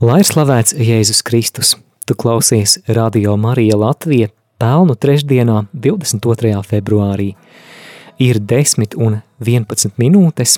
[0.00, 1.74] Lai ir slavēts Jēzus Kristus,
[2.08, 6.54] tu klausies Radio Marija Latvija pelnu trešdienā 22.
[6.64, 7.34] februārī.
[8.16, 10.56] Ir 10 un 11 minūtes.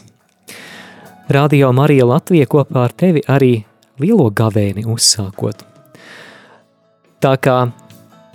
[1.26, 3.64] Radio Marija Latvija kopā ar tevi arī
[3.98, 5.66] lielo gavēni uzsākot.
[7.18, 7.58] Tā kā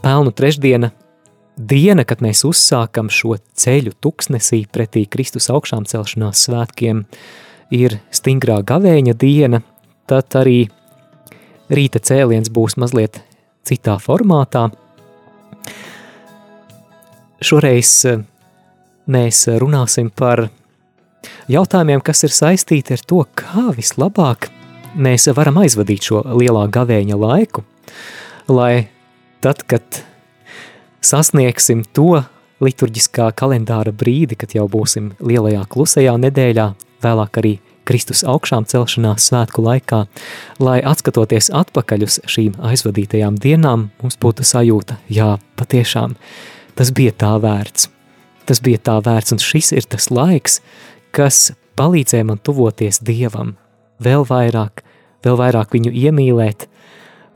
[0.04, 0.92] pelnu trešdiena
[1.56, 7.06] diena, kad mēs uzsākam šo ceļu tuksnesī pretī Kristus augšām celšanās svētkiem,
[7.72, 9.64] ir stingrā gavēņa diena,
[10.04, 10.66] tad arī
[11.70, 13.22] rīta cēliens būs mazliet
[13.68, 14.68] citā formātā.
[17.44, 18.22] Šoreiz eh,
[19.08, 20.48] mēs runāsim par
[21.52, 24.50] jautājumiem, kas ir saistīti ar to, kā vislabāk
[24.98, 27.64] mēs varam aizvadīt šo lielā gavēņa laiku,
[28.50, 28.88] lai
[29.44, 30.02] tad, kad
[31.04, 32.24] sasniegsim to
[32.64, 36.72] liturģiskā kalendāra brīdi, kad jau būsim lielajā klusajā nedēļā,
[37.04, 37.54] vēlāk arī
[37.88, 40.04] Kristus augšām celšanās svētku laikā,
[40.60, 46.18] lai atskatoties atpakaļ uz šīm aizvadītajām dienām, mums būtu sajūta, jā, patiešām,
[46.76, 47.90] tas bija tā vērts.
[48.48, 50.62] Tas bija tā vērts, un šis ir tas laiks,
[51.16, 53.56] kas palīdzēja man tuvoties Dievam,
[54.04, 54.84] vēl vairāk,
[55.26, 56.70] vēl vairāk viņu iemīlēt,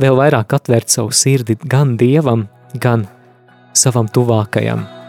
[0.01, 2.47] vēl vairāk atvērt savu sirdi gan Dievam,
[2.79, 3.07] gan
[3.75, 5.00] savam tuvākajam.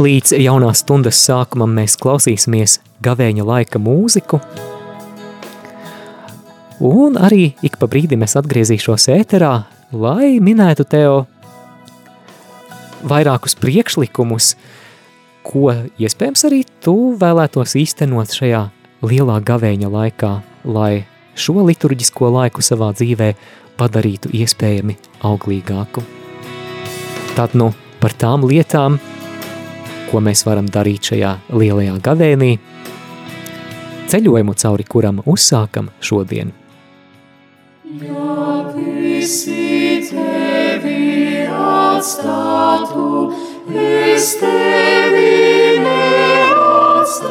[0.00, 4.38] Līdz jaunās stundas sākumam mēs klausīsimies gavēņa laika mūziku,
[6.88, 9.50] un arī ik pa brīdim es atgriezīšos ēterā,
[9.92, 11.18] lai minētu tev
[13.12, 14.54] vairākus priekšlikumus,
[15.44, 15.68] ko
[16.00, 18.64] iespējams arī tu vēlētos īstenot šajā
[19.04, 20.32] lielā gavēņa laikā,
[20.64, 21.04] lai
[21.36, 23.34] šo liturģisko laiku savā dzīvē
[23.76, 24.96] padarītu iespējami
[25.28, 26.08] auglīgāku.
[27.36, 28.96] Tad nu par tām lietām,
[30.10, 32.58] ko mēs varam darīt šajā lielajā gavēnī,
[34.10, 36.50] ceļojumu cauri kuram uzsākam šodien.
[38.02, 43.32] Ja visi tevi atstātu,
[43.70, 47.28] es tevi neatstāšu.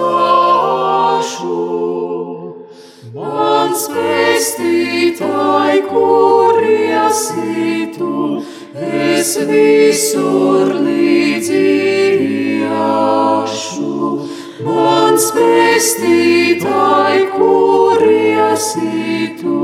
[3.16, 8.14] Mans pestītāji, kur esi tu,
[8.80, 12.49] es visur līdzi
[12.80, 14.28] iešu.
[14.66, 19.60] Mans pestītāji, kur esi tu,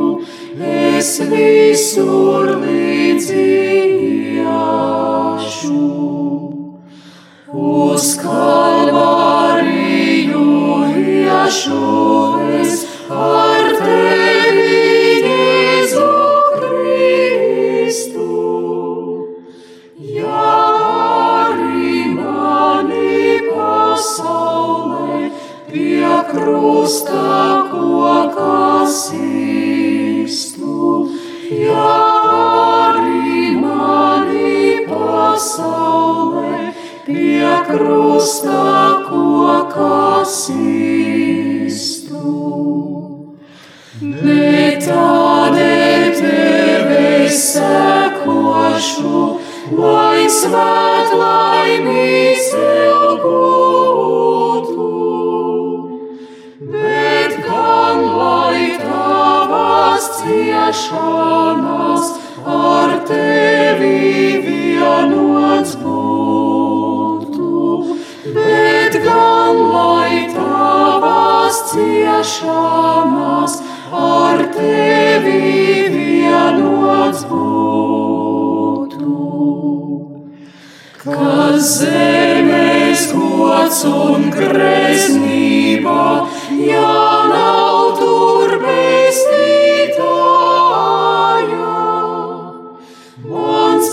[0.59, 3.49] es visur līdzi
[4.45, 5.83] iešu.
[7.55, 9.27] Uz kalvariju
[11.03, 11.83] iešu
[12.61, 12.73] es
[13.09, 14.24] ar tevi,
[26.23, 30.77] krusta kokā sistu,
[31.51, 31.91] ja
[32.35, 36.73] arī mani pasaulē
[37.05, 38.63] pie krusta
[39.09, 40.73] kokā sistu.
[44.01, 49.23] Bet tādēļ tevi sekošu,
[49.77, 53.74] lai svēt laimīs ilgūtu.
[60.25, 62.05] Ciešanas
[62.45, 67.51] ar tevi vienots būtu.
[68.35, 73.53] Bet gan lai tavas ciešanas
[73.91, 77.43] ar tevi vienots būtu.
[81.05, 86.25] Kad zemes gods un greznība,
[86.65, 87.14] ja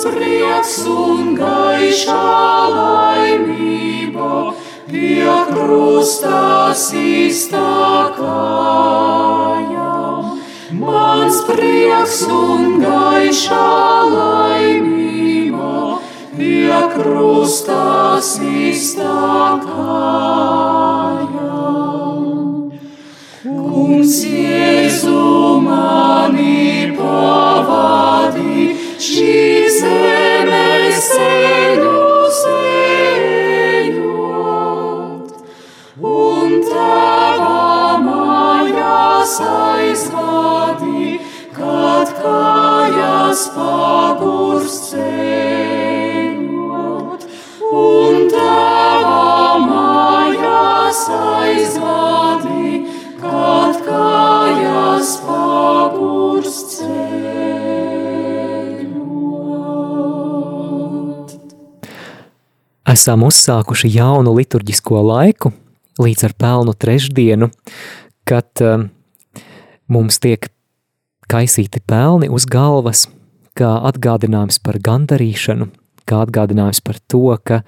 [0.02, 2.22] mans prieks un gaišā
[2.74, 4.50] laimība
[4.90, 7.62] pie krustā iztākājam.
[10.80, 13.70] Mans prieks un gaišā
[14.10, 15.70] laimība
[16.34, 19.52] pie krustā iztākājam.
[62.92, 65.52] Esam uzsākuši jaunu liturģisko laiku
[66.02, 67.48] līdz ar pelnu trešdienu,
[68.28, 68.86] kad uh,
[69.92, 70.48] mums tiek
[71.32, 73.06] kaisīti pelni uz galvas,
[73.56, 75.68] kā atgādinājums par gandarīšanu,
[76.08, 77.62] kā atgādinājums par to, ka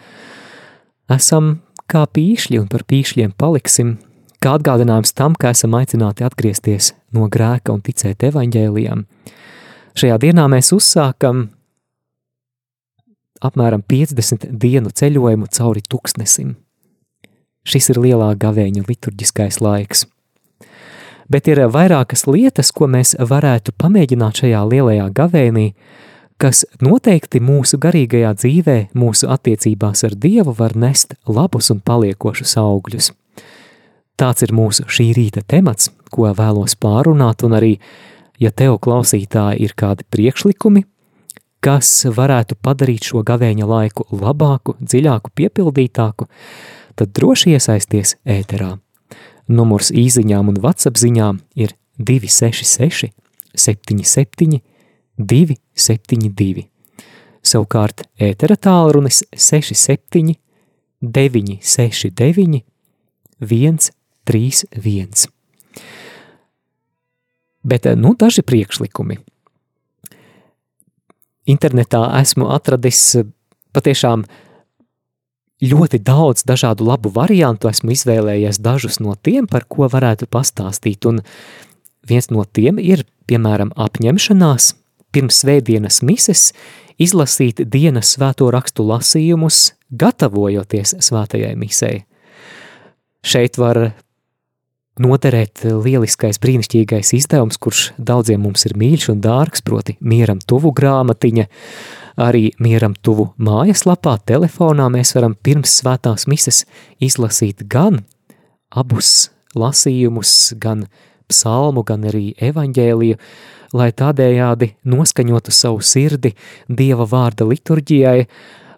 [1.12, 1.59] esam
[1.91, 3.97] kā pīšļi un par pīšļiem paliksim,
[4.44, 9.05] kā atgādinājums tam, ka esam aicināti atgriezties no grēka un ticēt evaņģēlijam.
[9.94, 11.47] Šajā dienā mēs uzsākam
[13.42, 16.54] apmēram 50 dienu ceļojumu cauri tuksnesim.
[17.64, 20.04] Šis ir lielā gavēņa liturģiskais laiks.
[21.32, 25.70] Bet ir vairākas lietas, ko mēs varētu pamēģināt šajā lielajā gavēnī,
[26.36, 33.12] kas noteikti mūsu garīgajā dzīvē, mūsu attiecībās ar Dievu var nest labus un paliekošus augļus.
[34.20, 37.78] Tāds ir mūsu šī rīta temats, ko vēlos pārunāt, un arī,
[38.38, 40.84] ja tev klausītāji ir kādi priekšlikumi,
[41.64, 46.26] kas varētu padarīt šo gavēņa laiku labāku, dziļāku, piepildītāku,
[46.99, 48.75] tad droši iesaisties ēterā.
[49.49, 53.12] Numurs īziņām un WhatsApp ziņām ir 266
[53.55, 54.61] 77
[55.16, 56.66] 272.
[57.44, 60.37] Savukārt ētera tālrunis 67
[61.00, 62.64] 969
[63.40, 65.28] 131.
[67.64, 69.19] Bet nu daži priekšlikumi–
[71.50, 73.29] internetā esmu atradis eh,
[73.75, 74.25] patiešām
[75.64, 81.23] ļoti daudz dažādu labu variantu, esmu izvēlējies dažus no tiem, par ko varētu pastāstīt, un
[82.08, 84.75] viens no tiem ir, piemēram, apņemšanās
[85.14, 86.50] pirms svētdienas mises
[87.00, 92.02] izlasīt dienas svēto rakstu lasījumus, gatavojoties svētajai misei.
[93.25, 93.94] Šeit var
[95.00, 101.46] noderēt lieliskais, brīnišķīgais izdevums, kurš daudziem mums ir mīļš un dārgs, proti mieram tuvu grāmatiņa,
[102.23, 106.62] arī mieram tuvu mājaslapā, telefonā mēs varam pirms svētās mises
[107.02, 108.05] izlasīt gan
[108.70, 110.87] abus lasījumus, gan
[111.31, 113.19] psalmu, gan arī evaņģēliju,
[113.75, 116.35] lai tādējādi noskaņotu savu sirdi
[116.69, 118.29] Dieva vārda liturģijai,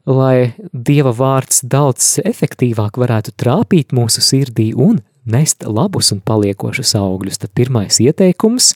[0.09, 7.43] lai Dieva vārds daudz efektīvāk varētu trāpīt mūsu sirdī un nest labus un paliekošus augļus,
[7.43, 8.75] tad pirmais ieteikums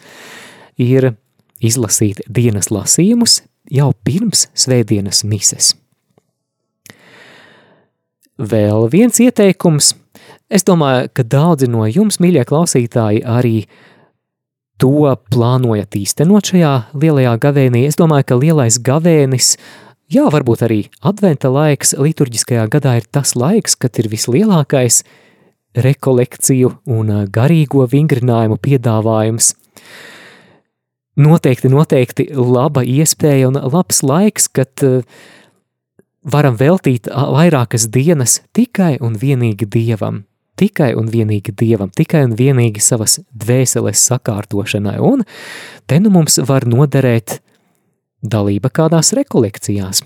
[0.81, 1.12] ir
[1.61, 5.75] izlasīt dienas lasījumus jau pirms svētdienas mises.
[8.41, 9.93] Vēl viens ieteikums.
[10.50, 13.69] Es domāju, ka daudzi no jums, mīļie klausītāji, arī
[14.81, 17.85] to plānojat īstenot šajā lielajā gavēnī.
[17.87, 19.52] Es domāju, ka lielais gavēnis,
[20.11, 25.02] jā, varbūt arī adventa laiks liturģiskajā gadā ir tas laiks, kad ir vislielākais
[25.76, 29.55] rekolekciju un garīgo vingrinājumu piedāvājums.
[31.20, 34.82] Noteikti, noteikti laba iespēja un labs laiks, kad
[36.25, 40.25] varam veltīt vairākas dienas tikai un vienīgi Dievam,
[40.61, 45.25] tikai un vienīgi Dievam, tikai un vienīgi savas dvēseles sakārtošanai, un
[45.87, 47.40] te nu mums var noderēt
[48.20, 50.05] dalība kādās rekolekcijās.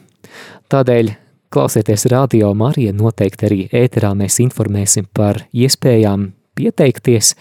[0.73, 1.15] Tādēļ
[1.55, 7.37] Klausieties radio Marija, noteikti arī ēterā mēs informēsim par iespējām pieteikties,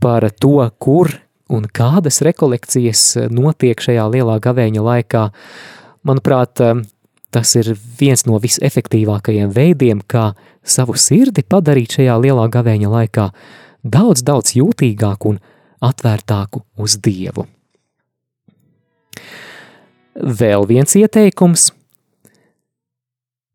[0.00, 1.10] par to, kur
[1.52, 5.26] un kādas rekolekcijas notiek šajā lielā gavēņa laikā.
[6.08, 6.64] Manuprāt,
[7.28, 10.30] tas ir viens no visefektīvākajiem veidiem, kā
[10.64, 13.30] savu sirdi padarīt šajā lielā gavēņa laikā
[13.84, 15.42] daudz, daudz jūtīgāku un
[15.84, 17.44] atvērtāku uz Dievu.
[20.16, 21.74] Vēl viens ieteikums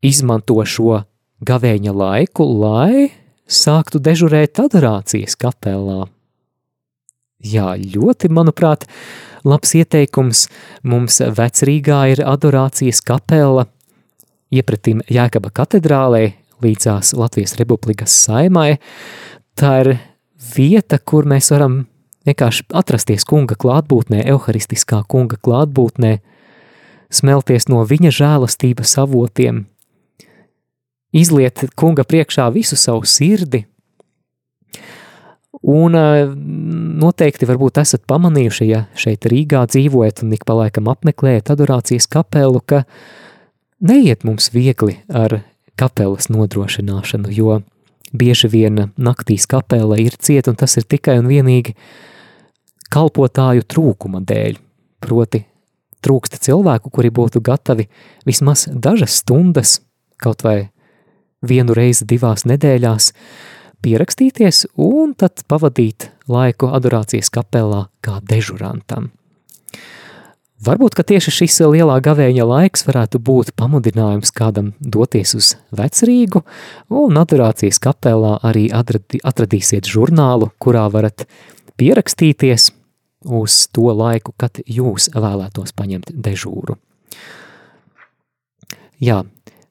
[0.03, 1.03] izmanto šo
[1.43, 3.11] gavēņa laiku, lai
[3.47, 6.05] sāktu dežurēt adorācijas kapelā.
[7.43, 8.85] Jā, ļoti, manuprāt,
[9.43, 10.47] labs ieteikums.
[10.87, 13.67] Mums vecrīgā ir adorācijas kapela,
[14.53, 16.23] iepratim Jēkaba katedrālē,
[16.63, 18.77] līdzās Latvijas Republikas saimai.
[19.59, 19.91] Tā ir
[20.55, 21.83] vieta, kur mēs varam
[22.27, 26.15] vienkārši atrasties kunga klātbūtnē, evharistiskā kunga klātbūtnē,
[27.13, 29.65] smelties no viņa žēlastības avotiem,
[31.13, 33.63] izliet kunga priekšā visu savu sirdi.
[35.63, 36.25] Un eh,
[36.99, 42.59] noteikti varbūt esat pamanījuši, ja šeit Rīgā dzīvojat un ik pa laikam apmeklējat adorācijas kapelu,
[42.65, 42.83] ka
[43.79, 45.39] neiet mums viegli ar
[45.79, 47.61] kapelas nodrošināšanu, jo
[48.13, 51.77] bieži vien naktīs kapela ir cieta un tas ir tikai un vienīgi
[52.93, 54.59] kalpotāju trūkuma dēļ,
[55.01, 55.45] proti
[56.03, 57.87] trūksta cilvēku, kuri būtu gatavi
[58.27, 59.79] vismaz dažas stundas,
[60.19, 60.72] kaut vai
[61.43, 63.11] vienu reizi divās nedēļās
[63.83, 69.11] pierakstīties un tad pavadīt laiku adorācijas kapelā kā dežurantam.
[70.63, 76.39] Varbūt, ka tieši šis lielā gavēņa laiks varētu būt pamudinājums kādam doties uz vecrīgu,
[76.87, 81.25] un adorācijas kapelā arī atradīsiet žurnālu, kurā varat
[81.75, 82.69] pierakstīties
[83.27, 86.77] uz to laiku, kad jūs vēlētos paņemt dežūru.
[89.03, 89.23] Jā,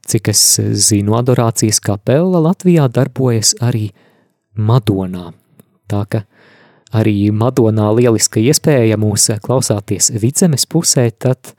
[0.08, 0.42] cik es
[0.86, 3.90] zinu, adorācijas kapela Latvijā darbojas arī
[4.58, 5.32] Madonā.
[5.90, 6.24] Tā ka
[6.92, 11.54] arī Madonā lieliska iespēja mūs klausāties vidzemes pusē, tad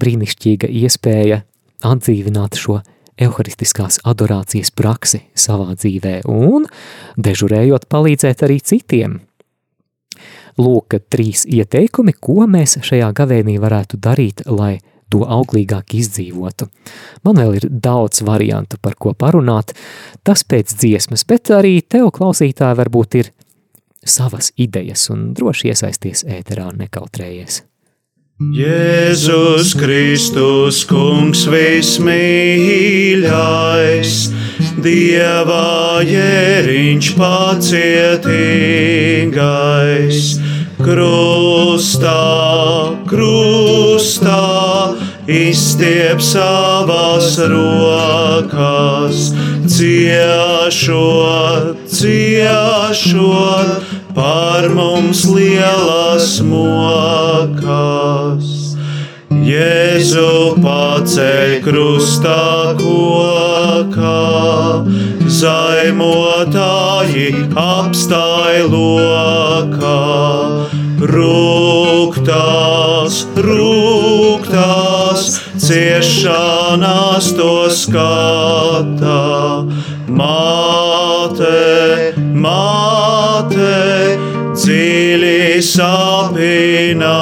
[0.00, 1.42] brīnišķīga iespēja
[1.84, 2.80] atdzīvināt šo
[3.20, 6.66] evharistiskās adorācijas praksi savā dzīvē un
[7.20, 9.20] dežurējot palīdzēt arī citiem.
[10.58, 14.78] Lūk, trīs ieteikumi, ko mēs šajā gavēnī varētu darīt, lai
[15.12, 16.68] to auglīgāk izdzīvotu.
[17.26, 19.74] Man vēl ir daudz variantu, par ko parunāt,
[20.24, 23.32] tas pēc dziesmas, bet arī tev klausītāji varbūt ir
[24.04, 27.62] savas idejas un droši iesaisties ēterā nekautrējies.
[28.34, 32.14] Jēzus Kristus, Kungs vismīļais,
[34.82, 38.34] Dieva jēriņš pacietīgais,
[40.82, 42.18] krustā,
[43.06, 44.73] krustā,
[45.26, 49.32] izstiep savas rokas,
[49.66, 53.66] ciešot, ciešot
[54.14, 58.44] par mums lielas mokas.
[59.44, 64.22] Jēzu paceļ krustā kokā,
[65.40, 70.00] zaimotāji apstāj lokā,
[71.12, 73.83] rūktās, rūktās,
[75.64, 79.24] ciešanās to skatā.
[80.14, 81.62] Māte,
[82.44, 83.72] māte,
[84.54, 87.12] dziļi sapinātā.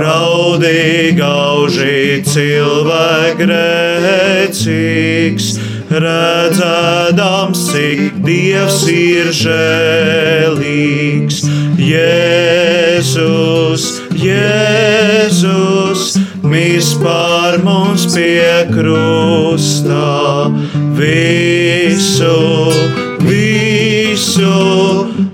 [0.00, 5.46] Raudīgauži cilvēks grēcīgs,
[5.90, 11.38] redzēdams, cik Dievs ir žēlīgs.
[11.80, 13.84] Jēzus,
[14.20, 15.29] Jēzus,
[17.02, 20.50] par mums pie krustā,
[20.98, 22.38] visu,
[23.24, 24.58] visu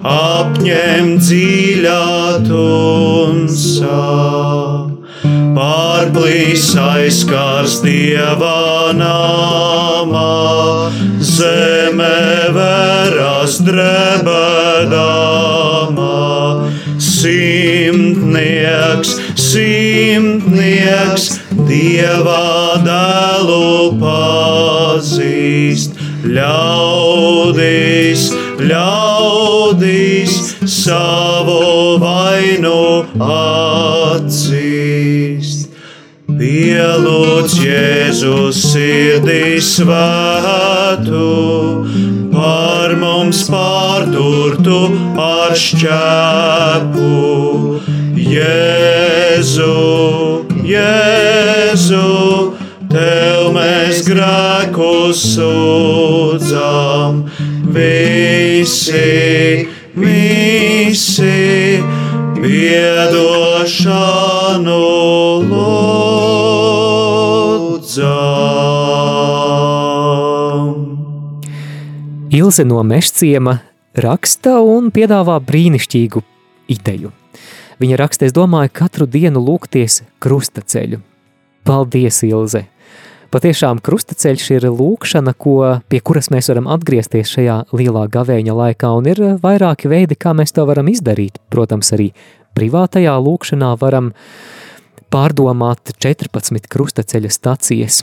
[0.06, 2.06] apņem dziļā
[2.46, 4.04] tumsā.
[5.56, 13.96] Pārplīs aizskars dieva namā, zeme veras drebedamā.
[17.00, 21.26] Simtnieks, simtnieks,
[21.68, 28.22] dieva dēlu pazīst, ļaudīs,
[28.70, 30.32] ļaudīs
[30.66, 34.56] savu vainu atzīst.
[36.36, 41.28] Pielūdz Jēzus sirdī svētu,
[42.34, 44.80] par mums pārturtu
[45.16, 47.12] ar šķēpu.
[48.16, 49.72] Jēzu,
[50.64, 52.04] Jēzu,
[52.96, 57.26] Tev mēs grēku sūdzam,
[57.74, 59.66] visi,
[59.98, 61.82] visi
[62.38, 63.82] piedošanu
[65.50, 66.46] lūdzam.
[72.30, 73.58] Ilze no Mešciema
[74.06, 76.22] raksta un piedāvā brīnišķīgu
[76.72, 77.25] ideju.
[77.82, 81.02] Viņa raksta, es domāju, katru dienu lūgties krustaceļu.
[81.66, 82.64] Paldies, Ilze!
[83.34, 85.58] Patiešām krustaceļš ir lūkšana, ko,
[85.90, 90.54] pie kuras mēs varam atgriezties šajā lielā gavēņa laikā, un ir vairāki veidi, kā mēs
[90.56, 91.36] to varam izdarīt.
[91.52, 92.12] Protams, arī
[92.56, 94.12] privātajā lūkšanā varam
[95.12, 98.00] pārdomāt 14 krustaceļa stacijas,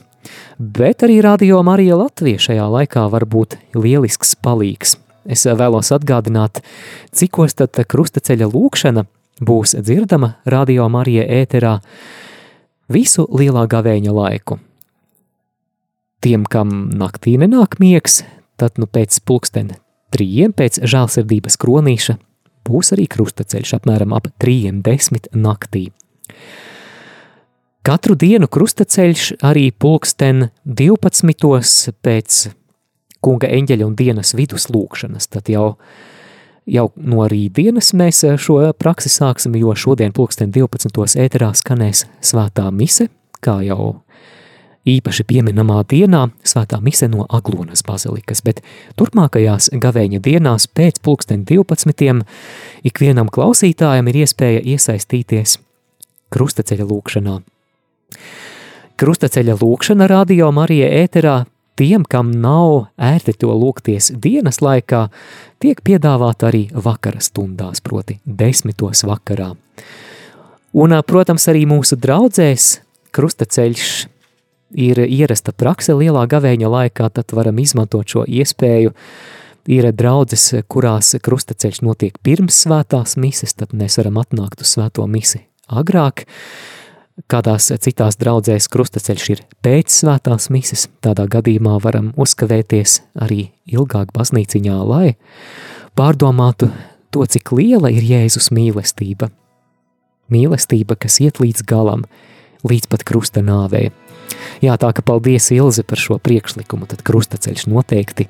[0.60, 5.00] bet arī Radio Marija Latvija šajā laikā var būt lielisks palīgs.
[5.24, 6.60] Es vēlos atgādināt,
[7.15, 9.08] cikos tad krustaceļa lūkšana
[9.46, 11.78] būs dzirdama Radio Marija ēterā
[12.92, 14.60] visu lielā gavēņa laiku.
[16.24, 18.22] Tiem, kam naktī nenāk miegs,
[18.56, 19.74] tad nu pēc pulksten
[20.14, 22.16] trījiem pēc žēlsirdības kronīša
[22.68, 25.90] būs arī krustaceļš apmēram ap trījiem desmit naktī.
[27.84, 31.92] Katru dienu krustaceļš arī pulksten 12.
[32.00, 32.38] pēc
[33.24, 35.74] kunga eņģeļa un dienas vidus lūkšanas, tad jau,
[36.65, 41.20] jau no rītdienas mēs šo praksi sāksim, jo šodien pulksten 12.
[41.25, 43.10] ēterā skanēs svētā mise,
[43.43, 44.03] kā jau
[44.89, 48.62] īpaši pieminamā dienā svētā mise no Aglonas bazilikas, bet
[49.00, 52.24] turpmākajās gavēņa dienās pēc pulksten 12.
[52.84, 55.58] ikvienam klausītājam ir iespēja iesaistīties
[56.34, 57.39] krustaceļa lūkšanā.
[59.00, 61.43] Krustaceļa lūkšana radio Marija ēterā
[61.80, 65.08] tiem, kam nav ērti to lūgties dienas laikā,
[65.63, 69.53] tiek piedāvāta arī vakara stundās, proti desmitos vakarā.
[70.74, 72.80] Un, protams, arī mūsu draudzēs
[73.13, 73.92] krustaceļš
[74.74, 78.94] ir ierasta prakse lielā gavēņa laikā, tad varam izmantot šo iespēju.
[79.72, 85.46] Ir draudzes, kurās krustaceļš notiek pirms svētās mises, tad mēs varam atnākt uz svēto misi
[85.72, 86.25] agrāk.
[87.29, 94.77] Kādās citās draudzēs krustaceļš ir pēc svētās mises, tādā gadījumā varam uzkavēties arī ilgāk baznīciņā,
[94.82, 95.13] lai
[95.93, 96.72] pārdomātu
[97.13, 99.29] to, cik liela ir Jēzus mīlestība.
[100.34, 102.08] Mīlestība, kas iet līdz galam,
[102.65, 103.91] līdz pat krusta nāvē.
[104.65, 108.25] Jā, tā ka paldies Ilze par šo priekšlikumu, tad krustaceļš noteikti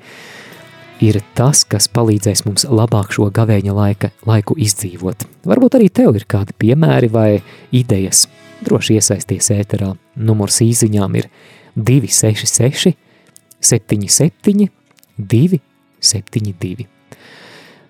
[1.00, 5.24] ir tas, kas palīdzēs mums labāk šo gavēņa laika, laiku izdzīvot.
[5.48, 7.30] Varbūt arī tev ir kādi piemēri vai
[7.72, 8.26] idejas.
[8.62, 9.94] Droši iesaisties ēterā.
[10.14, 11.28] Numurs īziņām ir
[11.74, 12.94] 266
[13.64, 14.68] 77
[15.18, 16.86] 272.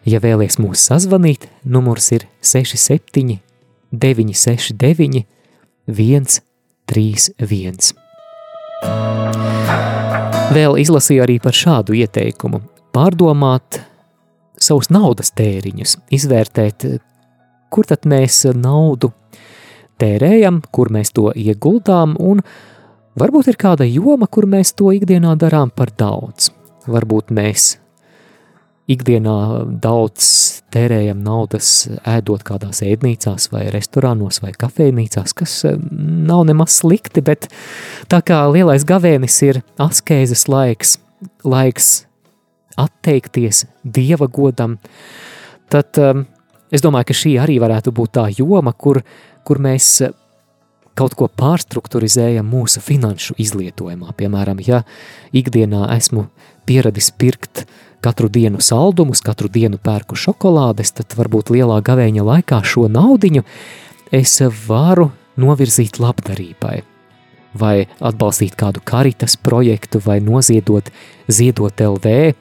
[0.05, 3.39] Ja vēlies mūs sazvanīt, numurs ir 67
[3.93, 5.25] 969
[5.89, 7.95] 131.
[10.55, 12.61] Vēl izlasīju arī par šādu ieteikumu–
[12.95, 13.81] pārdomāt
[14.61, 16.87] savus naudas tēriņus, izvērtēt,
[17.75, 19.11] kur tad mēs naudu
[20.05, 22.43] tērējam, kur mēs to ieguldām, un
[23.21, 26.53] varbūt ir kāda joma, kur mēs to ikdienā darām par daudz.
[26.85, 27.75] Varbūt mēs
[28.91, 29.37] ikdienā
[29.81, 30.27] daudz
[30.75, 37.49] tērējam naudas ēdot kādās ēdnīcās vai restorānos vai kafejnīcās, kas eh, nav nemaz slikti, bet
[38.13, 40.99] tā kā lielais gavēnis ir askēzes laiks,
[41.49, 41.95] laiks
[42.81, 44.77] atteikties Dieva godam,
[45.73, 46.27] tad um,
[46.75, 49.01] es domāju, ka šī arī varētu būt tā joma, kur,
[49.45, 50.03] kur mēs
[50.99, 54.15] kaut ko pārstrukturizējam mūsu finanšu izlietojumā.
[54.17, 54.85] Piemēram, ja
[55.35, 56.29] ikdienā esmu
[56.67, 57.65] pieradis pirkt
[58.05, 63.45] katru dienu saldumus, katru dienu pērku šokolādes, tad varbūt lielā gavēņa laikā šo naudiņu
[64.15, 64.37] es
[64.69, 66.83] varu novirzīt labdarībai.
[67.55, 70.91] Vai atbalstīt kādu karitas projektu, vai noziedot
[71.31, 72.35] ziedot LV,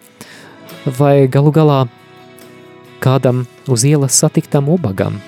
[0.98, 1.84] vai galu galā
[3.04, 5.22] kādam uz ielas satiktam ubagam.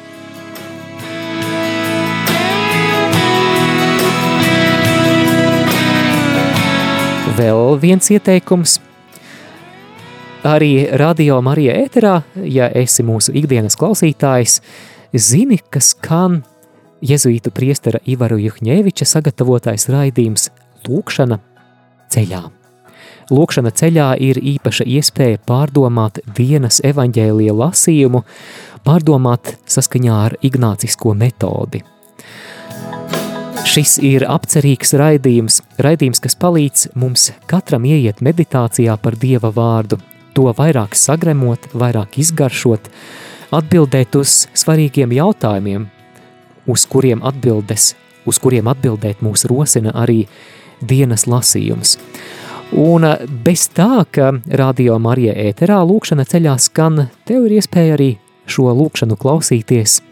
[7.35, 8.77] Vēl viens ieteikums–
[10.45, 14.59] arī radio Marija ēterā, ja esi mūsu ikdienas klausītājs,
[15.11, 16.43] zini, ka skan
[17.05, 20.51] jezuītu priestera Ivaru Juhņēviča sagatavotais raidījums
[20.85, 21.39] Lūkšana
[22.13, 22.43] ceļā.
[23.33, 28.21] Lūkšana ceļā ir īpaša iespēja pārdomāt dienas evaņģēlija lasījumu,
[28.85, 31.81] pārdomāt saskaņā ar ignācisko metodi.
[33.65, 39.97] Šis ir apcerīgs raidījums, raidījums, kas palīdz mums katram ieiet meditācijā par Dieva vārdu,
[40.37, 42.91] to vairāk sagremot, vairāk izgaršot,
[43.57, 45.89] atbildēt uz svarīgiem jautājumiem,
[46.69, 47.95] uz kuriem atbildes,
[48.29, 50.27] uz kuriem atbildēt mūs rosina arī
[50.85, 51.97] dienas lasījums.
[52.77, 58.11] Un eh, bez tā, ka radio Marija ēterā lūkšana ceļā skan, tev ir iespēja arī
[58.45, 60.03] šo lūkšanu klausīties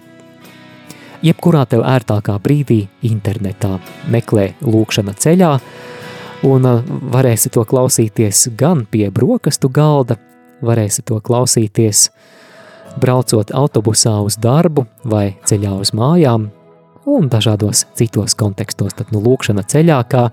[1.23, 3.77] jebkurā tev ērtākā brīdī internetā.
[4.11, 5.51] Meklē lūkšana ceļā,
[6.47, 6.83] un uh,
[7.13, 10.19] varēsi to klausīties gan pie brokastu galda,
[10.63, 12.09] varēsi to klausīties
[12.99, 16.51] braucot autobusā uz darbu vai ceļā uz mājām,
[17.09, 20.27] un dažādos citos kontekstos, tad nu lūkšana ceļā kā,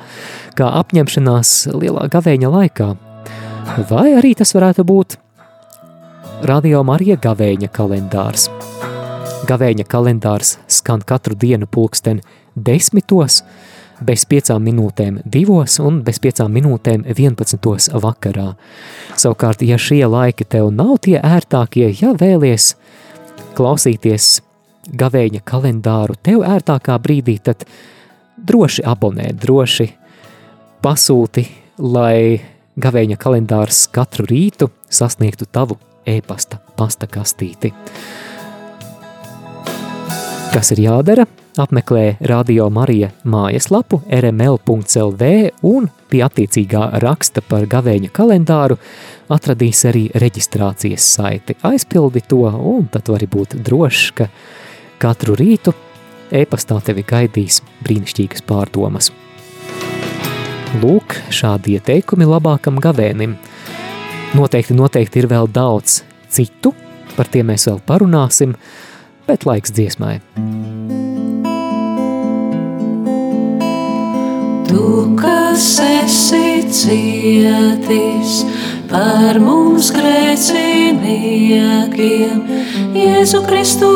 [0.59, 2.93] kā apņemšanās lielā gavēņa laikā.
[3.91, 5.19] Vai arī tas varētu būt
[6.47, 8.49] Radio Marija gavēņa kalendārs.
[9.51, 12.21] Gavēņa kalendārs skan katru dienu pulksten
[12.55, 13.41] desmitos,
[13.99, 17.97] bez piecām minūtēm divos un bez piecām minūtēm 11.
[18.05, 18.53] vakarā.
[19.19, 22.75] Savukārt, ja šie laiki tev nav tie ērtākie, ja vēlies
[23.59, 24.39] klausīties
[24.87, 27.67] gavēņa kalendāru tev ērtākā brīdī, tad
[28.39, 29.91] droši abonē, droši
[30.85, 31.49] pasūti,
[31.83, 32.39] lai
[32.81, 37.75] gavēņa kalendārs katru rītu sasniegtu tavu e-pasta pasta kastīti.
[40.51, 41.29] Kas ir jādara?
[41.63, 45.29] apmeklē Radio Marija mājaslapu rml.lv
[45.71, 48.79] un pie attiecīgā raksta par gavēņa kalendāru
[49.31, 51.55] atradīs arī reģistrācijas saiti.
[51.63, 54.27] Aizpildi to un tad vari būt drošs, ka
[54.99, 55.77] katru rītu
[56.35, 59.13] e-pastā tevi gaidīs brīnišķīgas pārdomas.
[60.83, 63.39] Lūk, šādi ieteikumi labākam gavēnim.
[64.35, 66.75] Noteikti, noteikti ir vēl daudz citu,
[67.15, 68.59] par tiem mēs vēl parunāsim,
[69.31, 70.19] bet laiks dziesmai.
[74.67, 74.83] Tu,
[75.21, 78.43] kas esi cietis
[78.91, 82.43] par mums grēciniekiem,
[82.99, 83.87] Jēzu Kristu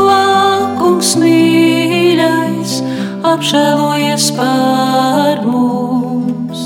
[0.79, 2.79] kungs mīļais,
[3.27, 6.62] apžēlojies par mums.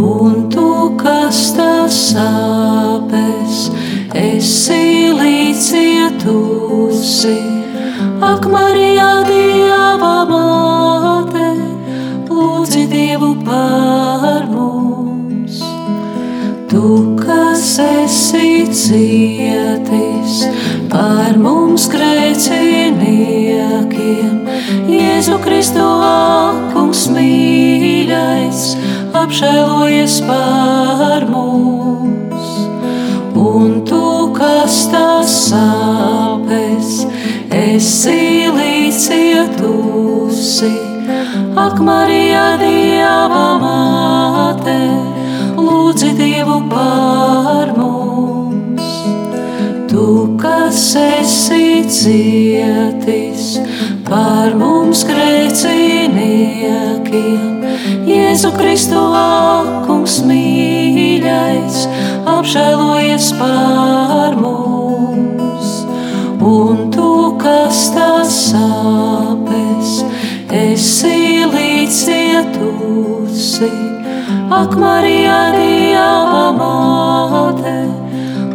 [0.00, 3.68] Un tu, kas tas sāpes,
[4.16, 7.36] esi līdzcietusi,
[8.22, 11.48] ak, Marijā, Dieva māte,
[12.30, 15.60] lūdzi Dievu par mums.
[16.70, 16.82] Tu,
[17.20, 20.46] kas esi cietis
[20.92, 24.34] par mums grēciniekiem,
[24.90, 25.86] Jēzu Kristu
[26.72, 28.60] kungs mīļais,
[29.24, 31.75] apžēlojies par mums.
[37.76, 40.72] Esi līdzcietusi,
[41.60, 44.76] ak, Marija, Dieva māte,
[45.60, 48.86] lūdzi Dievu par mums.
[49.90, 50.06] Tu,
[50.40, 53.58] kas esi cietis
[54.08, 57.52] par mums grēciniekiem,
[58.08, 59.02] Jēzu Kristu
[59.84, 61.76] kungs mīļais,
[62.38, 64.96] apžēlojies par mums.
[66.46, 69.90] Un tu, kas tas sāpes,
[70.50, 72.48] esi līdzcietusi,
[74.50, 77.76] ak, Marija, Dieva māte,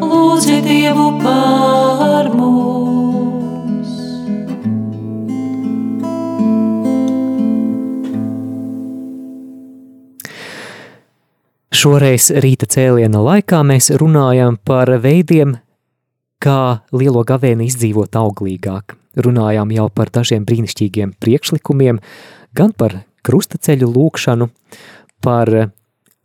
[0.03, 3.95] lūdzi Dievu par mums.
[11.71, 15.55] Šoreiz rīta cēliena laikā mēs runājam par veidiem,
[16.41, 18.95] kā lielo gavēni izdzīvot auglīgāk.
[19.21, 21.99] Runājām jau par dažiem brīnišķīgiem priekšlikumiem,
[22.55, 24.47] gan par krustaceļu lūkšanu,
[25.21, 25.51] par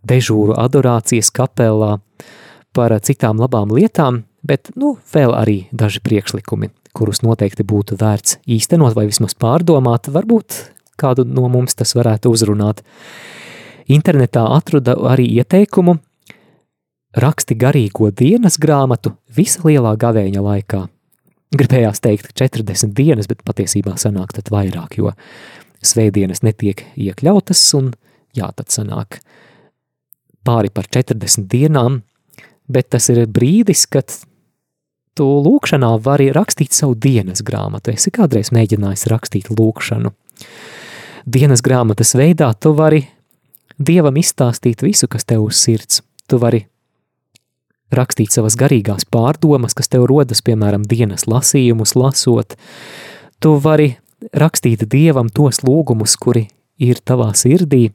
[0.06, 1.96] dežūru adorācijas kapelā,
[2.76, 8.96] par citām labām lietām, bet nu, vēl arī daži priekšlikumi, kurus noteikti būtu vērts īstenot
[8.96, 10.62] vai vismaz pārdomāt, varbūt
[10.96, 12.82] kādu no mums tas varētu uzrunāt.
[13.92, 15.98] Internetā atrada arī ieteikumu
[17.16, 20.82] raksti garīgo dienas grāmatu visa lielā gavēņa laikā.
[21.56, 25.12] Gribējās teikt 40 dienas, bet patiesībā sanāk tad vairāk, jo
[25.86, 27.92] svētdienas netiek iekļautas un
[28.36, 29.20] jā, tad sanāk
[30.46, 32.02] pāri par 40 dienām,
[32.68, 34.12] bet tas ir brīdis, kad
[35.16, 37.94] tu lūkšanā vari rakstīt savu dienas grāmatu.
[37.94, 40.12] Esi kādreiz mēģinājis rakstīt lūkšanu.
[41.26, 43.06] Dienas grāmatas veidā tu vari
[43.76, 46.00] Dievam izstāstīt visu, kas tev uz sirds.
[46.24, 46.62] Tu vari
[47.94, 52.56] rakstīt savas garīgās pārdomas, kas tev rodas, piemēram, dienas lasījumus lasot.
[53.40, 53.96] Tu vari
[54.34, 56.46] rakstīt Dievam tos lūgumus, kuri
[56.78, 57.90] ir tavā sirdī.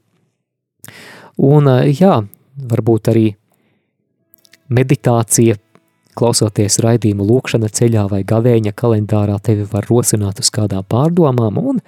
[1.41, 2.21] Un jā,
[2.71, 3.27] varbūt arī
[4.71, 5.57] meditācija,
[6.17, 11.79] klausoties raidījumu lūkšana ceļā vai gavēņa kalendārā tevi var rosināt uz kādām pārdomām un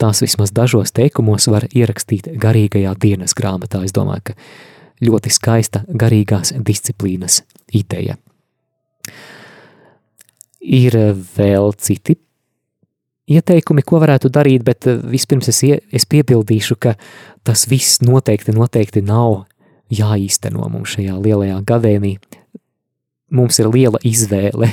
[0.00, 3.80] tās vismaz dažos teikumos var ierakstīt garīgajā dienas grāmatā.
[3.84, 4.36] Es domāju, ka
[5.04, 7.42] ļoti skaista garīgās disciplīnas
[7.74, 8.16] ideja.
[10.66, 10.96] Ir
[11.36, 12.16] vēl citi
[13.30, 16.96] ieteikumi, ko varētu darīt, bet vispirms es, ie, es piebildīšu, ka
[17.46, 19.44] tas viss noteikti, noteikti nav
[19.92, 22.16] jāīsteno mums šajā lielajā gavēnī.
[23.36, 24.70] Mums ir liela izvēle.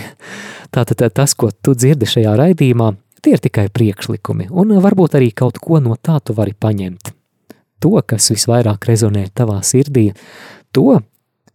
[0.74, 5.60] Tātad tas, ko tu dzirdi šajā raidījumā, tie ir tikai priekšlikumi, un varbūt arī kaut
[5.62, 7.14] ko no tā tu vari paņemt.
[7.84, 10.10] To, kas visvairāk rezonē tavā sirdī,
[10.72, 11.02] to,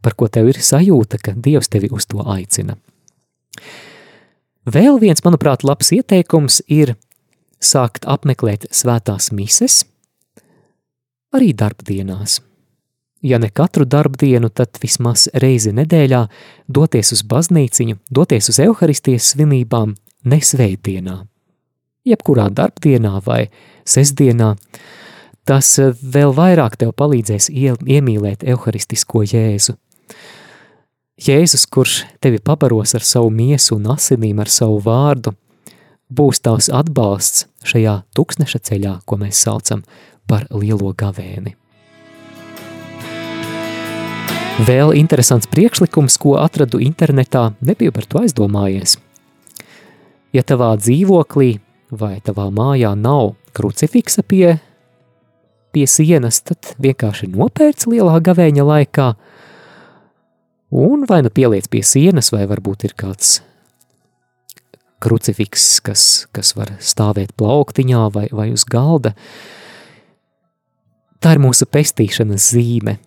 [0.05, 2.77] par ko tev ir sajūta, ka Dievs tevi uz to aicina.
[4.69, 6.99] Vēl viens, manuprāt, labs ieteikums ir
[7.59, 9.83] sākt apmeklēt svētās mises
[11.35, 12.43] arī darbdienās.
[13.23, 16.21] Ja ne katru darbdienu, tad vismaz reizi nedēļā
[16.71, 19.97] doties uz baznīciņu, doties uz evaharistijas svinībām,
[20.29, 21.17] nesvētdienā.
[22.07, 23.49] Jebkurā darbdienā vai
[23.89, 24.53] sestdienā,
[25.49, 29.79] tas vēl vairāk tev palīdzēs iemīlēt evaharistisko Jēzu.
[31.19, 35.33] Jēzus, kurš tevi pabaros ar savu miesu un asinīm, ar savu vārdu,
[36.13, 39.83] būs tavs atbalsts šajā tūkstneša ceļā, ko mēs saucam
[40.29, 41.57] par lielo gavēni.
[44.69, 48.97] Vēl interesants priekšlikums, ko atradu internetā, nebija par to aizdomājies.
[50.35, 51.53] Ja tavā dzīvoklī
[51.91, 54.59] vai tavā mājā nav krucifiksa pie
[55.75, 59.09] pie sienas, tad vienkārši nopērts lielā gavēņa laikā,
[60.79, 63.39] un vai nu pieliec pie sienas, vai varbūt ir kāds
[64.99, 66.03] krucifiks, kas,
[66.35, 69.15] kas var stāvēt plauktiņā vai, vai uz galda.
[71.23, 72.99] Tā ir mūsu pestīšanas zīme.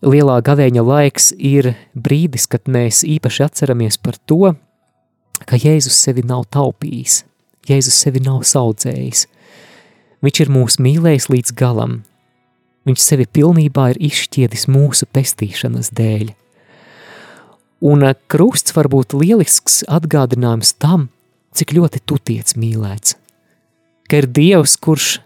[0.00, 4.54] Lielā gavēņa laiks ir brīdis, kad mēs īpaši atceramies par to,
[5.44, 7.22] ka Jēzus sevi nav taupījis,
[7.68, 9.26] Jēzus sevi nav saudzējis.
[10.24, 12.02] Viņš ir mūs mīlējis līdz galam.
[12.88, 16.34] Viņš sevi pilnībā ir izšķiedis mūsu pestīšanas dēļ.
[17.80, 21.08] Un eh, krusts var būt lielisks atgādinājums tam,
[21.56, 23.16] cik ļoti tu tiec mīlēts.
[24.10, 25.20] Ka ir Dievs, kurš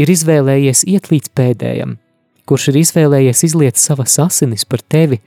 [0.00, 1.96] ir izvēlējies iet līdz pēdējam,
[2.48, 5.20] kurš ir izvēlējies izliet savas asinis par tevi.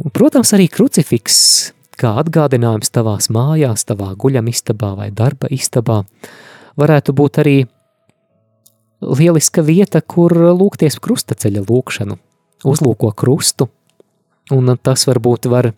[0.00, 1.38] Un, protams, arī krucifiks
[2.00, 6.02] kā atgādinājums tavās mājās, tavā guļamistabā vai darba istabā,
[6.78, 7.56] varētu būt arī
[9.02, 12.18] lieliska vieta, kur lūgties krustaceļa lūkšanu,
[12.68, 13.68] uzlūko krustu,
[14.54, 15.72] un tas varbūt var,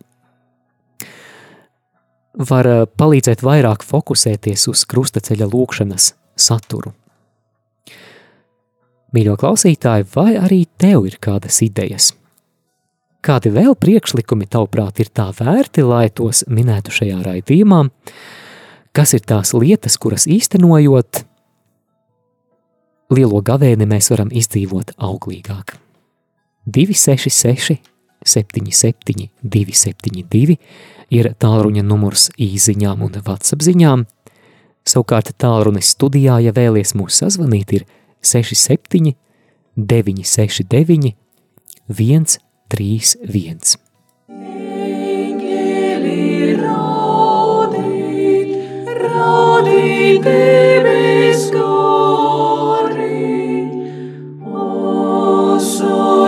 [2.35, 6.93] var palīdzēt vairāk fokusēties uz krustaceļa lūkšanas saturu.
[9.15, 12.13] Mīļo klausītāji, vai arī tev ir kādas idejas–
[13.25, 17.79] Kādi vēl priekšlikumi, tavuprāt, ir tā vērti, lai tos minētu šajā raidījumā?
[18.95, 21.25] Kas ir tās lietas, kuras īstenojot
[23.15, 25.75] lielo gavēni mēs varam izdzīvot auglīgāk?
[26.71, 27.81] 266,
[28.25, 30.57] 77, 272
[31.11, 34.07] ir tālruņa numurs īsiņām un WhatsApp ziņām.
[34.87, 37.87] Savukārt tālrunis studijā, ja vēlaties mūs sazvanīt, ir
[38.23, 39.17] 67,
[39.75, 41.17] 969,
[41.91, 43.84] 1
[49.65, 53.09] raudīt debes gori,
[55.45, 56.25] osoras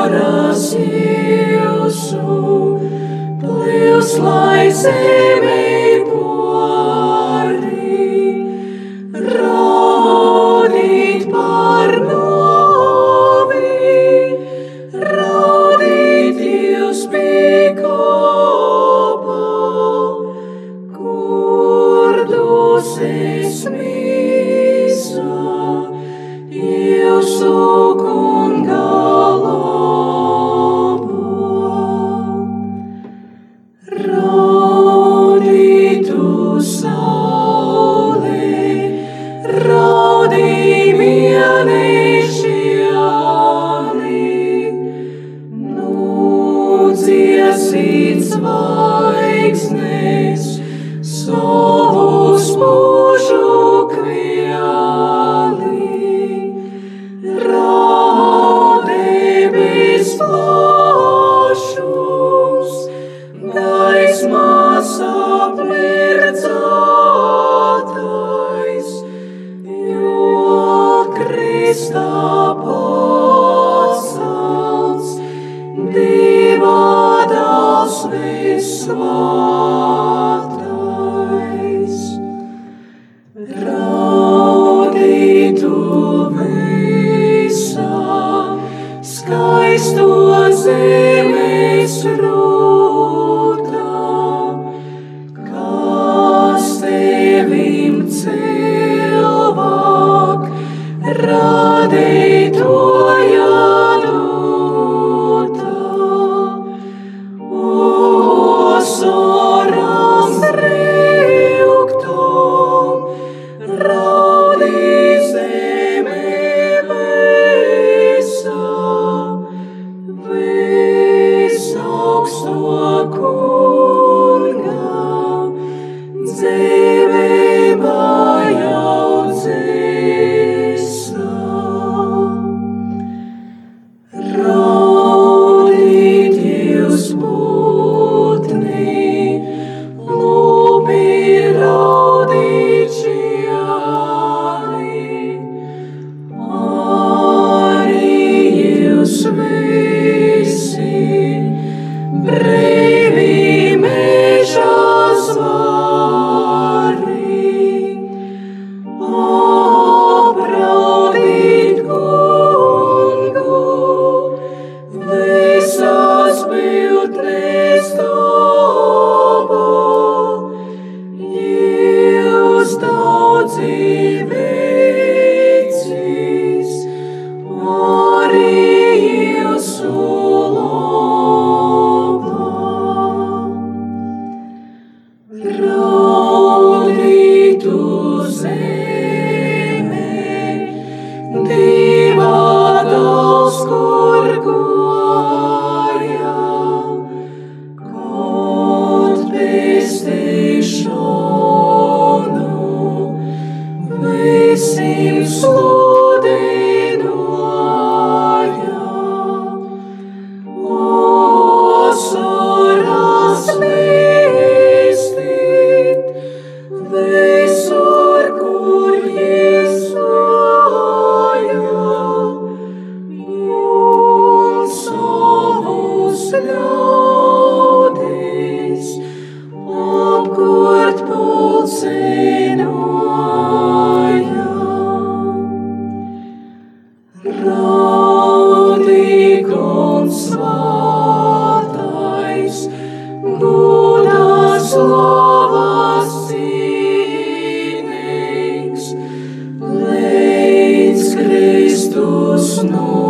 [252.47, 253.06] snow.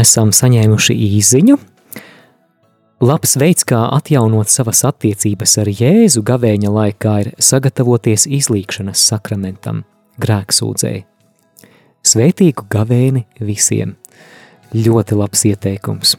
[0.00, 1.58] Esam saņēmuši īziņu.
[2.98, 9.84] Labs veids, kā atjaunot savas attiecības ar Jēzu gavēņa laikā, ir sagatavoties izlīkšanas sakramentam,
[10.18, 11.04] grēksūdzēji.
[12.08, 13.94] Svētīgu gavēni visiem.
[14.74, 16.16] Ļoti labs ieteikums.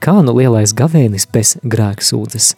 [0.00, 2.54] Kā nu lielais gavēnis bez grēksūdzes,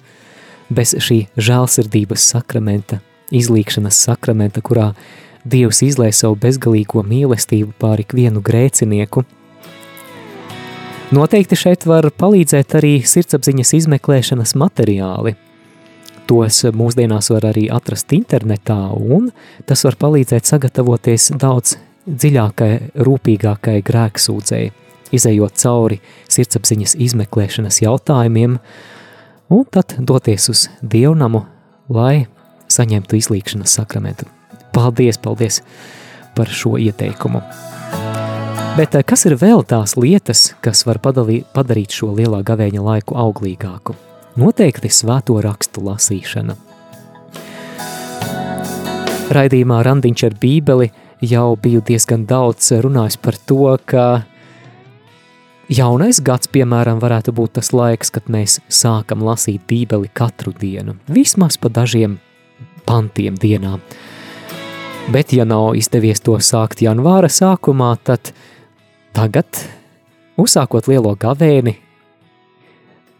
[0.70, 3.02] bez šī žēlsirdības sakramenta,
[3.34, 4.92] izlīkšanas sakramenta, kurā
[5.42, 9.26] Dievs izlēja savu bezgalīgo mīlestību pār ikvienu grēcinieku–
[11.12, 15.34] Noteikti šeit var palīdzēt arī sirdsapziņas izmeklēšanas materiāli.
[16.24, 19.26] Tos mūsdienās var arī atrast internetā, un
[19.68, 21.74] tas var palīdzēt sagatavoties daudz
[22.08, 22.70] dziļākai,
[23.04, 24.70] rūpīgākai grēksūdzēji,
[25.12, 25.98] izējot cauri
[26.32, 28.56] sirdsapziņas izmeklēšanas jautājumiem,
[29.52, 31.44] un tad doties uz dievnamu,
[31.92, 32.24] lai
[32.72, 34.30] saņemtu izlīkšanas sakramentu.
[34.72, 35.60] Paldies, paldies
[36.32, 37.44] par šo ieteikumu!
[38.72, 43.18] Bet eh, kas ir vēl tās lietas, kas var padalī, padarīt šo lielā gavēņa laiku
[43.20, 43.92] auglīgāku?
[44.40, 46.54] Noteikti svēto rakstu lasīšana.
[49.36, 50.88] Raidījumā Randiņš ar bībeli
[51.20, 54.04] jau biju diezgan daudz runājis par to, ka
[55.68, 61.60] jaunais gads, piemēram, varētu būt tas laiks, kad mēs sākam lasīt bībeli katru dienu, vismaz
[61.60, 62.16] pa dažiem
[62.88, 63.84] pantiem dienām.
[65.12, 68.32] Bet, ja nav izdevies to sākt janvāra sākumā, tad–
[69.12, 69.46] Tagad,
[70.40, 71.76] uzsākot lielo gavēni,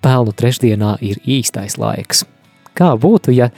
[0.03, 2.25] pelnu trešdienā ir īstais laiks.
[2.73, 3.51] Kā būtu, ja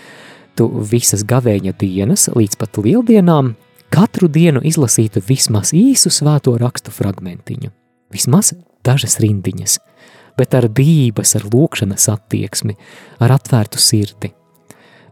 [0.58, 3.54] tu visas gavēņa dienas līdz pat lieldienām
[3.94, 7.70] katru dienu izlasītu vismaz īsu svēto rakstu fragmentiņu,
[8.10, 8.52] vismaz
[8.84, 9.78] dažas rindiņas,
[10.38, 12.74] bet ar bības, ar lūkšanas attieksmi,
[13.22, 14.34] ar atvērtu sirdi.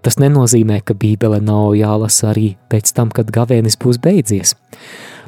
[0.03, 4.57] Tas nenozīmē, ka bībele nav jālasa arī pēc tam, kad gavēnis būs beidzies,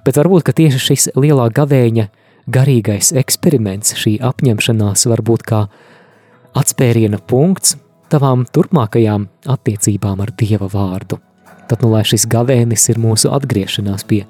[0.04, 2.08] bet varbūt, tieši šis lielā gavēņa
[2.50, 5.60] garīgais eksperiments, šī apņemšanās var būt kā
[6.54, 7.78] atspēriena punkts
[8.12, 11.18] tavām turpmākajām attiecībām ar Dieva vārdu.
[11.68, 14.24] Tad, nu, lai šis gavēnis ir mūsu atgriešanās pie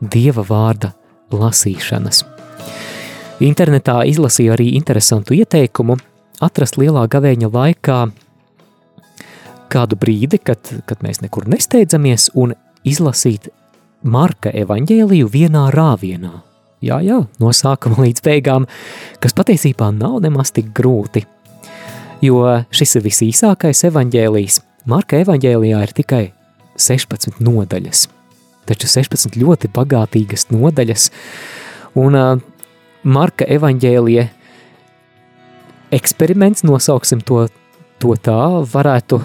[0.00, 0.92] Dieva vārda
[1.34, 2.22] lasīšanas.
[3.44, 5.98] Internetā izlasīju arī interesantu ieteikumu
[6.42, 7.98] atrast lielā gavēņa laikā
[9.68, 12.54] kādu brīdi, kad, kad mēs nekur nesteidzamies un
[12.88, 13.50] izlasīt
[14.02, 16.32] Marka evaņģēliju vienā rāvienā.
[16.84, 18.68] Jā, jā, no sākuma līdz beigām,
[19.22, 21.24] kas patiesībā nav nemaz tik grūti.
[22.22, 24.60] Jo šis ir visīsākais evaņģēlijs.
[24.88, 26.22] Marka evaņģēlijā ir tikai
[26.78, 28.06] 16 nodaļas,
[28.70, 31.10] taču 16 ļoti bagātīgas nodaļas,
[31.98, 32.38] un uh,
[33.08, 34.24] Marka evaņģēlija
[35.94, 37.46] eksperiments, nosauksim to,
[38.02, 38.38] to tā,
[38.72, 39.20] varētu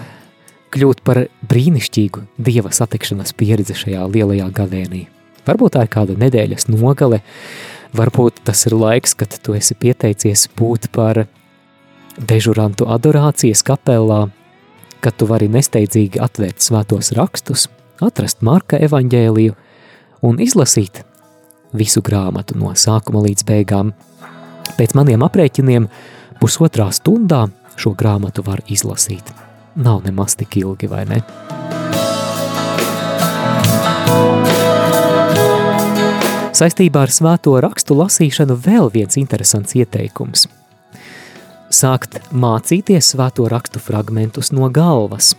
[0.74, 5.04] kļūt par brīnišķīgu dieva satikšanas pieredzi šajā lielajā gavēnī.
[5.44, 7.20] Varbūt tā ir kāda nedēļas nogale,
[7.94, 11.26] varbūt tas ir laiks, kad tu esi pieteicies būt par
[12.18, 14.26] dežurantu adorācijas kapelā,
[15.04, 17.68] kad tu vari nesteidzīgi atvērt svētos rakstus,
[18.02, 19.54] atrast Marka evaņģēliju
[20.24, 21.04] un izlasīt
[21.76, 23.92] visu grāmatu no sākuma līdz beigām.
[24.78, 25.90] Pēc maniem aprēķiniem
[26.40, 27.46] pusotrā stundā
[27.76, 29.43] šo grāmatu var izlasīt.
[29.74, 31.22] Nav nemaz tik ilgi, vai ne?
[36.54, 40.46] Saistībā ar svēto rakstu lasīšanu vēl viens interesants ieteikums–
[41.74, 45.32] sākt mācīties svēto rakstu fragmentus no galvas.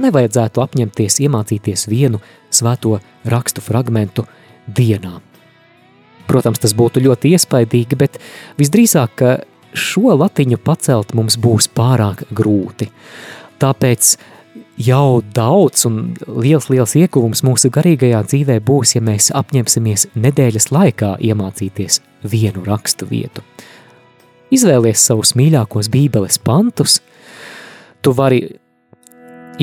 [0.00, 2.20] Nevajadzētu apņemties iemācīties vienu
[2.54, 2.98] svēto
[3.30, 4.24] rakstu fragmentu
[4.66, 5.20] dienā.
[6.24, 8.16] Protams, tas būtu ļoti iespaidīgi, bet
[8.58, 9.24] visdrīzāk,
[9.74, 12.88] šo latiņu pacelt mums būs pārāk grūti.
[13.62, 14.14] Tāpēc
[14.80, 21.14] jau daudz un liels, liels ieguvums mūsu garīgajā dzīvē būs, ja mēs apņemsimies nedēļas laikā
[21.22, 22.00] iemācīties
[22.30, 23.44] vienu rakstu vietu.
[24.54, 27.00] Izvēlies savus mīļākos bībeles pantus,
[28.02, 28.44] tu vari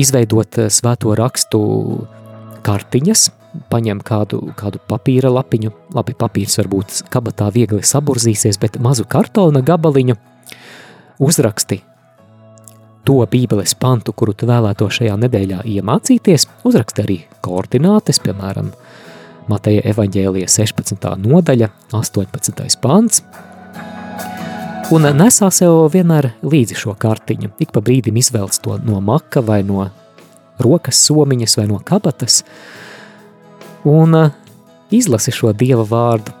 [0.00, 1.62] izveidot eh, svēto rakstu
[2.66, 3.28] kartiņas,
[3.72, 10.16] paņem kādu, kādu papīra lapiņu, labi papīrs varbūt kabatā viegli saburzīsies, bet mazu kartona gabaliņu
[11.22, 11.82] uzraksti
[13.04, 18.72] to bībeles pantu, kuru tu vēlēto šajā nedēļā iemācīties, uzraksti arī koordinātes, piemēram,
[19.50, 21.08] Mateja evaņģēlija 16.
[21.18, 22.62] nodaļa, 18.
[22.82, 23.24] pants,
[24.94, 27.50] un nesā sev vienmēr līdzi šo kartiņu.
[27.62, 29.88] Ik pa brīdim izvēlas to no maka vai no
[30.62, 32.42] rokas somiņas vai no kabatas
[33.84, 34.16] un
[34.92, 36.34] izlasi šo Dieva vārdu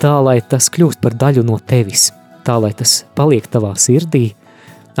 [0.00, 2.10] tā, lai tas kļūst par daļu no tevis,
[2.46, 4.32] tā, lai tas paliek tavā sirdī.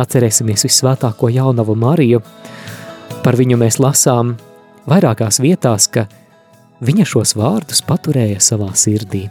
[0.00, 2.22] Atcerēsimies visvētāko jaunavu Mariju,
[3.22, 4.34] par viņu mēs lasām
[4.90, 6.08] vairākās vietās, ka
[6.84, 9.28] viņa šos vārdus paturēja savā sirdī.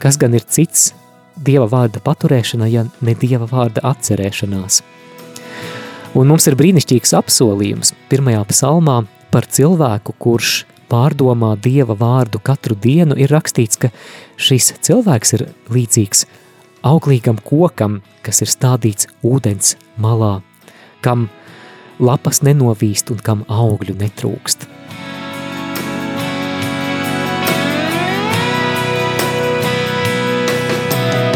[0.00, 0.94] Kas gan ir cits
[1.40, 4.82] Dieva vārda paturēšana, ja ne Dieva vārda atcerēšanās.
[6.18, 8.96] Un mums ir brīnišķīgs apsolījums pirmajā psalmā
[9.30, 13.92] par cilvēku, kurš pārdomā Dieva vārdu katru dienu, ir rakstīts, ka
[14.36, 16.26] šis cilvēks ir līdzīgs
[16.86, 20.40] auglīgam kokam, kas ir stādīts ūdens malā,
[21.04, 21.28] kam
[22.00, 24.68] lapas nenovīst un kam augļu netrūkst.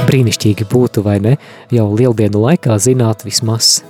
[0.04, 1.32] brīnišķīgi būtu, vai ne,
[1.74, 3.80] jau lieldienu laikā zināt vismaz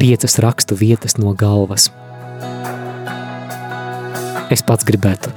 [0.00, 1.90] piecas rakstu vietas no galvas.
[4.52, 5.32] Es pats gribētu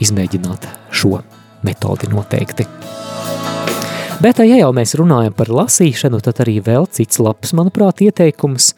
[0.00, 1.18] izmēģināt šo
[1.64, 2.66] metodi noteikti.
[4.22, 8.70] Bet, ja jau mēs runājam par lasīšanu, tad arī vēl cits labs, manuprāt, ieteikums.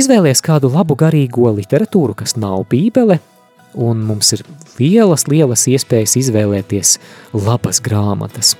[0.00, 3.18] Izvēlies kādu labu garīgo literatūru, kas nav bībele,
[3.74, 4.44] un mums ir
[4.78, 6.96] lielas, lielas iespējas izvēlēties
[7.36, 8.54] labas grāmatas.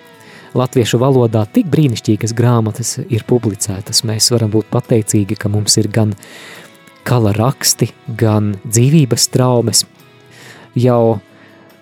[0.54, 4.04] Latviešu valodā tik brīnišķīgas grāmatas ir publicētas.
[4.06, 6.12] Mēs varam būt pateicīgi, ka mums ir gan
[7.04, 9.84] kala raksti, gan dzīvības traumas.
[10.74, 11.20] Jau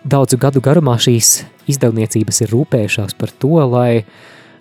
[0.05, 4.05] daudzu gadu garumā šīs izdevniecības ir rūpējušās par to, lai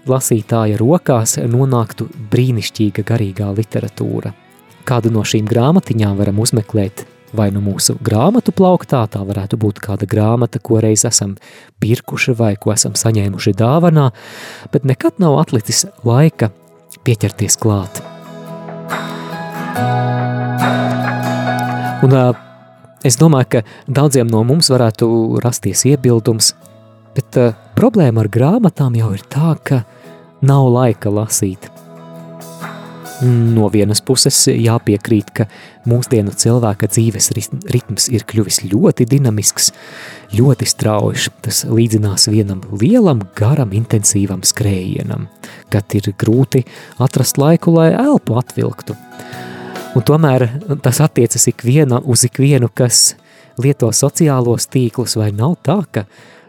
[0.09, 4.33] lasītāja rokās nonāktu brīnišķīga garīgā literatūra.
[4.87, 7.05] Kādu no šīm grāmatiņām varam uzmeklēt
[7.37, 11.37] vai nu mūsu grāmatu plauktā, tā varētu būt kāda grāmata, ko reiz esam
[11.83, 14.09] pirkuši vai ko esam saņēmuši dāvanā,
[14.73, 16.51] bet nekad nav atlicis laika
[17.07, 18.03] pieķerties klāt.
[22.01, 22.17] Un
[23.01, 25.07] Es domāju, ka daudziem no mums varētu
[25.41, 26.51] rasties iebildums,
[27.17, 27.37] bet
[27.73, 29.81] problēma ar grāmatām jau ir tā, ka
[30.45, 31.65] nav laika lasīt.
[33.25, 35.47] No vienas puses jāpiekrīt, ka
[35.89, 37.31] mūsdienu cilvēka dzīves
[37.73, 39.69] ritms ir kļuvis ļoti dinamisks,
[40.37, 41.29] ļoti strauji.
[41.45, 45.25] Tas līdzinās vienam lielam, garam, intensīvam skrējienam,
[45.73, 46.65] kad ir grūti
[47.01, 48.97] atrast laiku, lai elpu atvilktu.
[49.91, 50.45] Un tomēr
[50.83, 53.17] tas attiecas ikviena uz ikvienu, kas
[53.59, 56.05] lieto sociālos tīklus, vai nav tā, ka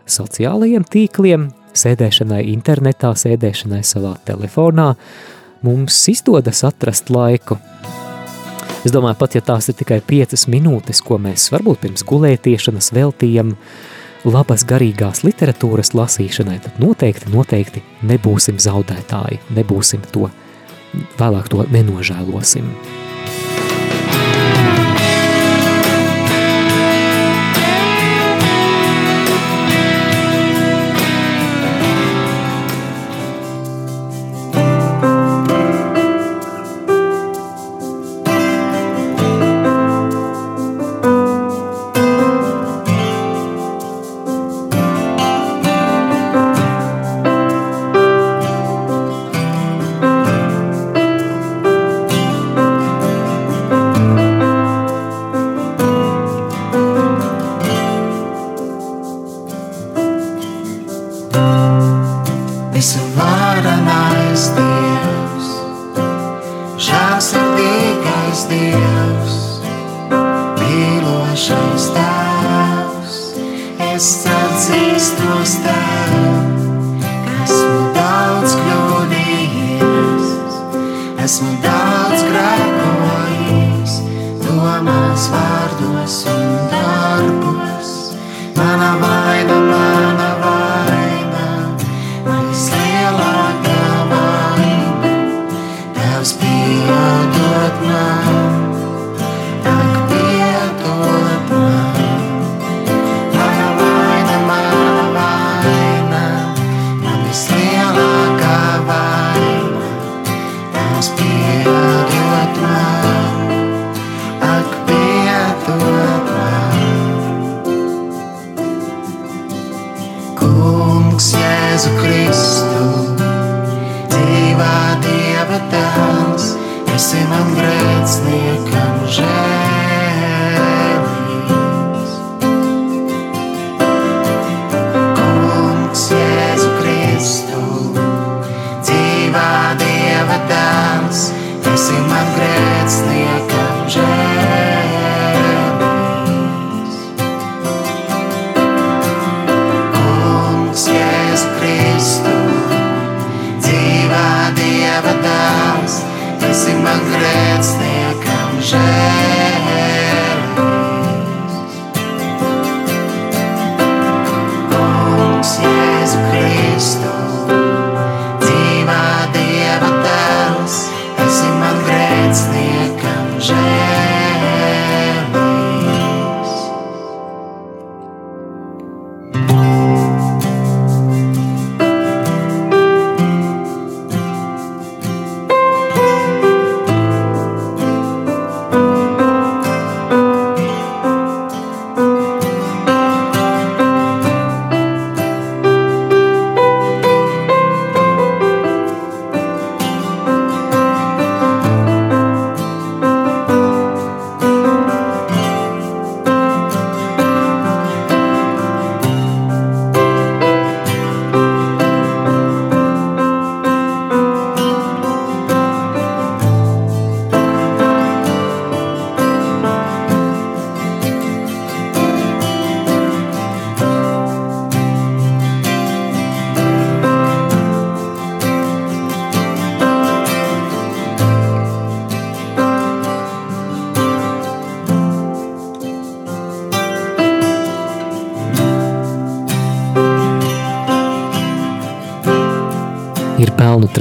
[0.06, 4.92] sociālajiem tīkliem, sēdēšanai internetā, sēdēšanai savā telefonā,
[5.66, 7.58] mums izdodas atrast laiku.
[8.82, 13.56] Es domāju, pat ja tās ir tikai piecas minūtes, ko mēs varbūt pirms gulētiešanas veltījam
[14.22, 20.28] labas garīgās literatūras lasīšanai, tad noteikti, noteikti nebūsim zaudētāji, nebūsim to,
[21.18, 22.70] vēlāk to nenožēlosim.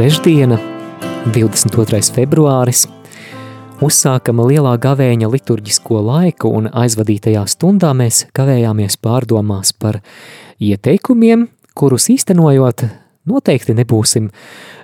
[0.02, 0.58] Trešdiena,
[1.30, 2.00] 22.
[2.16, 2.88] februāris,
[3.86, 10.00] uzsākama lielā gavēņa liturģisko laiku un aizvadītajā stundā mēs kavējāmies pārdomās par
[10.58, 11.46] ieteikumiem,
[11.78, 12.88] kurus īstenojot
[13.30, 14.32] noteikti nebūsim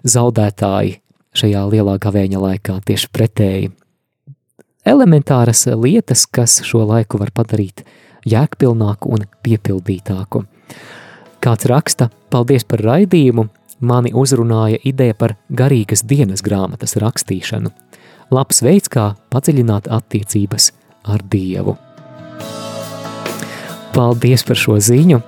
[0.06, 1.00] zaudētāji
[1.34, 3.74] šajā lielā gavēņa laikā tieši pretēji.
[4.86, 7.88] elementāras lietas, kas šo laiku var padarīt
[8.22, 10.46] jēgpilnāku un piepildītāku.
[11.42, 13.50] Kāds raksta, paldies par raidījumu,
[13.80, 17.72] mani uzrunāja ideja par garīgas dienas grāmatas rakstīšanu.
[18.34, 20.72] Labs veids, kā padziļināt attiecības
[21.08, 21.78] ar Dievu.
[23.96, 25.22] Paldies par šo ziņu!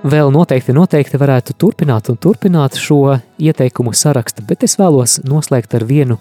[0.00, 5.84] Vēl noteikti, noteikti varētu turpināt un turpināt šo ieteikumu sarakstu, bet es vēlos noslēgt ar
[5.84, 6.16] vienu,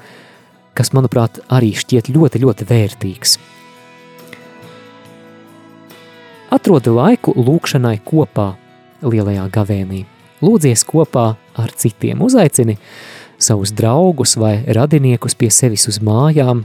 [0.76, 3.38] kas, manuprāt, arī šķiet ļoti, ļoti vērtīgs.
[6.52, 8.52] Atrodi laiku lūkšanai kopā
[9.06, 10.04] lielajā gavēnī.
[10.40, 12.78] Lūdzies kopā ar citiem, uzaicini
[13.40, 16.64] savus draugus vai radiniekus pie sevis uz mājām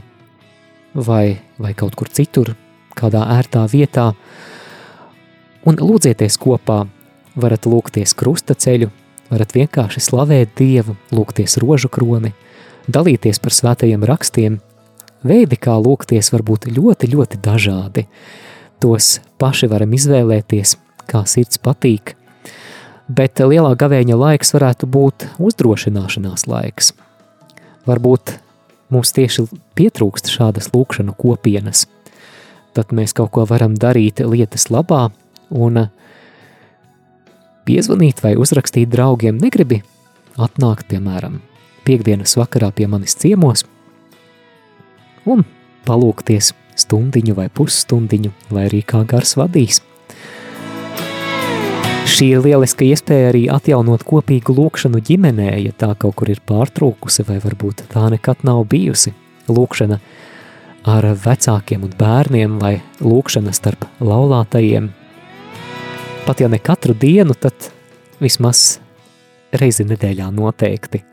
[0.95, 2.53] vai, vai kaut kur citur,
[2.95, 4.13] kādā ērtā vietā,
[5.67, 6.85] un lūdzieties kopā
[7.35, 8.89] varat lūgties krustaceļu,
[9.31, 12.31] varat vienkārši slavēt Dievu, lūgties rožu kroni,
[12.87, 14.59] dalīties par svētajiem rakstiem.
[15.25, 18.05] Veidi, kā lūgties, var būt ļoti, ļoti dažādi.
[18.79, 20.75] Tos paši varam izvēlēties,
[21.09, 22.13] kā sirds patīk,
[23.07, 26.93] bet lielā gavēņa laiks varētu būt uzdrošināšanās laiks.
[27.85, 28.37] Varbūt
[28.93, 29.47] mums tieši
[29.77, 31.85] pietrūkst šādas lūkšanu kopienas.
[32.75, 35.09] Tad mēs kaut ko varam darīt lietas labā
[35.49, 35.85] un
[37.65, 39.81] piezvanīt vai uzrakstīt draugiem, negribi
[40.35, 41.39] atnākt, piemēram,
[41.87, 43.63] piekdienas vakarā pie manis ciemos
[45.25, 45.45] un
[45.85, 49.81] palūkties stundiņu vai pusstundiņu, vai arī kā gars vadīs.
[52.05, 57.25] Šī ir lieliska iespēja arī atjaunot kopīgu lūkšanu ģimenē, ja tā kaut kur ir pārtrūkusi
[57.27, 59.13] vai varbūt tā nekad nav bijusi.
[59.49, 59.97] Lūkšana
[60.89, 64.91] ar vecākiem un bērniem vai lūkšana starp laulātajiem–
[66.25, 67.69] pat ja ne katru dienu, tad
[68.17, 68.79] vismaz
[69.53, 71.03] reizi nedēļā noteikti.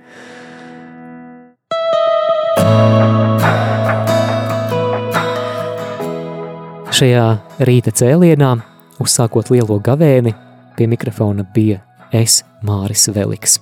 [6.93, 7.27] Šajā
[7.69, 8.55] rīta cēlienā,
[9.03, 10.33] uzsākot lielo gavēni,
[10.77, 11.81] pie mikrofona bija
[12.13, 13.59] es, Māris Veliks.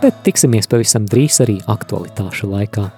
[0.00, 2.90] Bet tiksimies pavisam drīz arī aktualitāšu laikā.